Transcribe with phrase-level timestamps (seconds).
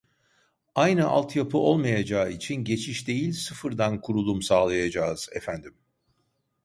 [0.75, 5.73] Aynı alt yapı olmayacağı için geçiş değil sıfırdan kurulum sağlayacağız efendim